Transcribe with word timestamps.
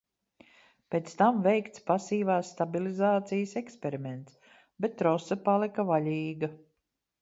Pēc 0.95 1.11
tam 1.19 1.43
veikts 1.47 1.83
pasīvās 1.91 2.49
stabilizācijas 2.55 3.55
eksperiments, 3.65 4.43
bet 4.85 5.01
trose 5.05 5.43
palika 5.49 5.91
vaļīga. 5.95 6.57